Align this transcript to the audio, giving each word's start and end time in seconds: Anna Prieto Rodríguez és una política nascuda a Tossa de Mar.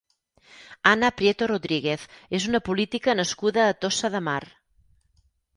Anna 0.91 1.11
Prieto 1.19 1.49
Rodríguez 1.53 2.07
és 2.39 2.49
una 2.53 2.63
política 2.71 3.15
nascuda 3.21 3.67
a 3.69 3.79
Tossa 3.87 4.15
de 4.17 4.23
Mar. 4.31 4.43